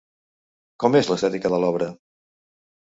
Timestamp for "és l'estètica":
1.01-1.55